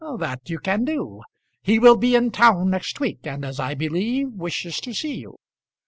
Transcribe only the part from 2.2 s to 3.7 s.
town next week, and, as